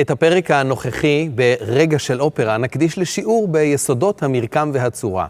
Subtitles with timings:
[0.00, 5.26] את הפרק הנוכחי ברגע של אופרה נקדיש לשיעור ביסודות המרקם והצורה.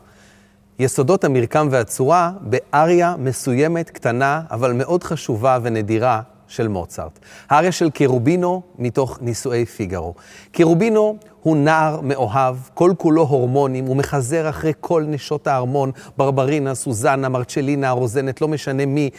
[0.78, 7.18] יסודות המרקם והצורה באריה מסוימת, קטנה, אבל מאוד חשובה ונדירה של מוצרט.
[7.50, 10.14] האריה של קירובינו מתוך נישואי פיגארו.
[10.52, 17.28] קירובינו הוא נער מאוהב, כל כולו הורמונים, הוא מחזר אחרי כל נשות הארמון, ברברינה, סוזנה,
[17.28, 19.10] מרצ'לינה, הרוזנת, לא משנה מי.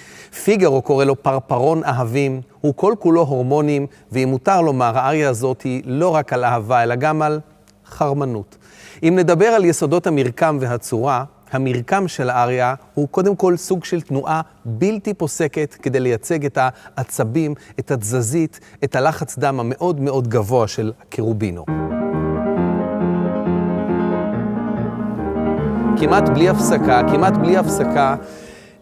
[0.43, 5.81] פיגארו קורא לו פרפרון אהבים, הוא כל כולו הורמונים, ואם מותר לומר, האריה הזאת היא
[5.85, 7.39] לא רק על אהבה, אלא גם על
[7.85, 8.57] חרמנות.
[9.03, 14.41] אם נדבר על יסודות המרקם והצורה, המרקם של האריה הוא קודם כל סוג של תנועה
[14.65, 20.91] בלתי פוסקת כדי לייצג את העצבים, את התזזית, את הלחץ דם המאוד מאוד גבוה של
[21.01, 21.65] הקירובינו.
[25.99, 28.15] כמעט בלי הפסקה, כמעט בלי הפסקה,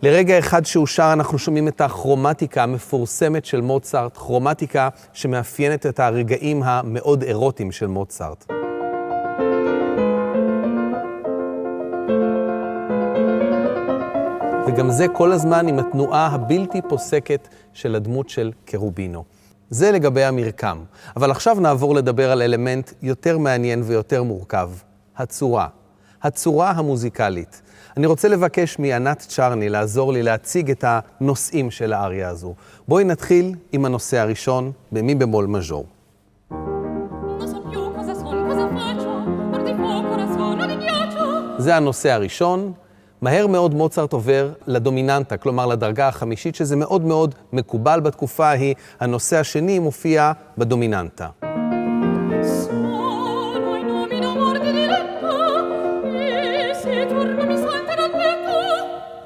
[0.02, 6.64] לרגע אחד שהוא שר אנחנו שומעים את הכרומטיקה המפורסמת של מוצרט, כרומטיקה שמאפיינת את הרגעים
[6.64, 8.55] המאוד אירוטיים של מוצרט.
[14.76, 19.24] וגם זה כל הזמן עם התנועה הבלתי פוסקת של הדמות של קרובינו.
[19.70, 20.84] זה לגבי המרקם.
[21.16, 24.70] אבל עכשיו נעבור לדבר על אלמנט יותר מעניין ויותר מורכב,
[25.18, 25.68] הצורה.
[26.24, 27.62] הצורה המוזיקלית.
[27.98, 32.54] אני רוצה לבקש מענת צ'רני לעזור לי להציג את הנושאים של האריה הזו.
[32.88, 35.86] בואי נתחיל עם הנושא הראשון, במי במול מז'ור.
[41.58, 42.74] זה הנושא הראשון,
[43.26, 48.76] מהר מאוד מוצרט עובר לדומיננטה, כלומר לדרגה החמישית, שזה מאוד מאוד מקובל בתקופה ההיא.
[49.00, 51.28] הנושא השני מופיע בדומיננטה.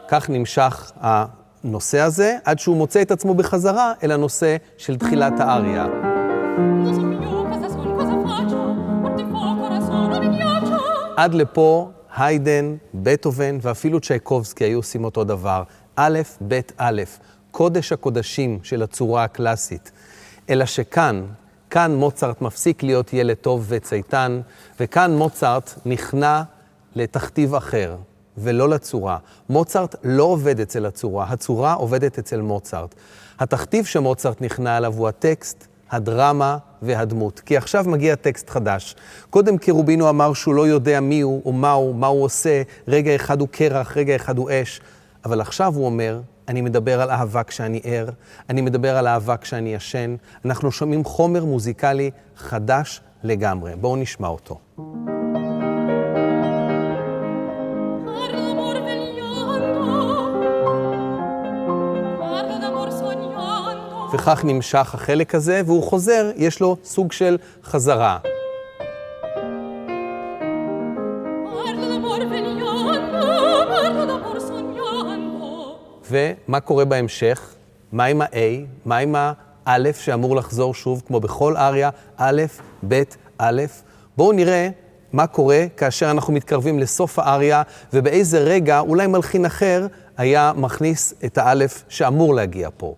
[0.07, 5.85] כך נמשך הנושא הזה, עד שהוא מוצא את עצמו בחזרה אל הנושא של תחילת האריה.
[11.17, 15.63] עד לפה היידן, בטהובן ואפילו צ'ייקובסקי היו עושים אותו דבר.
[15.95, 17.01] א', ב', א',
[17.51, 19.91] קודש הקודשים של הצורה הקלאסית.
[20.49, 21.25] אלא שכאן,
[21.69, 24.41] כאן מוצרט מפסיק להיות ילד טוב וצייתן,
[24.79, 26.41] וכאן מוצרט נכנע
[26.95, 27.95] לתכתיב אחר,
[28.37, 29.17] ולא לצורה.
[29.49, 32.95] מוצרט לא עובד אצל הצורה, הצורה עובדת אצל מוצרט.
[33.39, 37.39] התכתיב שמוצרט נכנע אליו הוא הטקסט, הדרמה והדמות.
[37.39, 38.95] כי עכשיו מגיע טקסט חדש.
[39.29, 43.15] קודם קרובינו אמר שהוא לא יודע מי הוא או מה הוא, מה הוא עושה, רגע
[43.15, 44.81] אחד הוא קרח, רגע אחד הוא אש.
[45.25, 48.09] אבל עכשיו הוא אומר, אני מדבר על אהבה כשאני ער,
[48.49, 50.15] אני מדבר על אהבה כשאני ישן.
[50.45, 53.71] אנחנו שומעים חומר מוזיקלי חדש לגמרי.
[53.75, 54.59] בואו נשמע אותו.
[64.13, 68.17] וכך נמשך החלק הזה, והוא חוזר, יש לו סוג של חזרה.
[76.11, 77.53] ומה קורה בהמשך?
[77.91, 78.35] מה עם ה-A?
[78.85, 82.41] מה עם ה-א' שאמור לחזור שוב, כמו בכל אריה, א',
[82.87, 83.03] ב',
[83.37, 83.61] א'?
[84.17, 84.69] בואו נראה
[85.13, 87.61] מה קורה כאשר אנחנו מתקרבים לסוף האריה,
[87.93, 89.87] ובאיזה רגע אולי מלחין אחר
[90.17, 92.95] היה מכניס את האלף שאמור להגיע פה.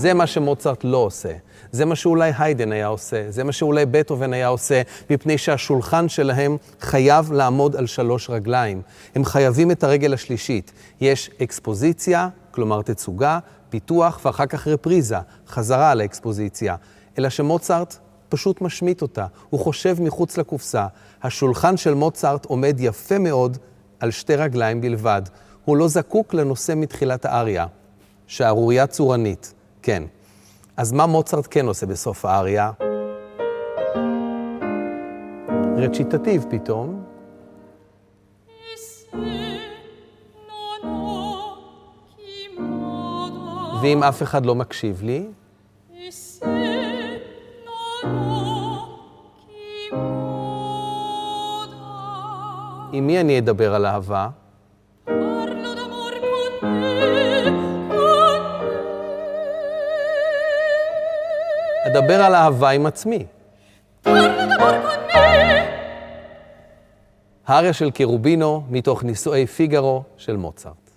[0.00, 1.32] זה מה שמוצרט לא עושה.
[1.72, 6.56] זה מה שאולי היידן היה עושה, זה מה שאולי בטהובן היה עושה, מפני שהשולחן שלהם
[6.80, 8.82] חייב לעמוד על שלוש רגליים.
[9.14, 10.72] הם חייבים את הרגל השלישית.
[11.00, 13.38] יש אקספוזיציה, כלומר תצוגה,
[13.70, 15.16] פיתוח ואחר כך רפריזה,
[15.48, 16.76] חזרה על האקספוזיציה.
[17.18, 17.96] אלא שמוצרט
[18.28, 20.86] פשוט משמיט אותה, הוא חושב מחוץ לקופסה.
[21.22, 23.58] השולחן של מוצרט עומד יפה מאוד
[24.00, 25.22] על שתי רגליים בלבד.
[25.64, 27.66] הוא לא זקוק לנושא מתחילת האריה.
[28.26, 29.59] שערורייה צורנית.
[29.82, 30.02] כן.
[30.76, 32.70] אז מה מוצרט כן עושה בסוף האריה?
[35.76, 37.04] רציטטיב פתאום.
[43.82, 45.26] ואם אף אחד לא מקשיב לי?
[52.92, 54.28] עם מי אני אדבר על אהבה?
[61.90, 63.26] אדבר על אהבה עם עצמי.
[67.46, 70.90] האריה של קירובינו מתוך נישואי פיגארו של מוצרט.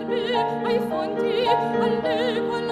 [0.07, 2.67] Albe, ai fonti, alle qual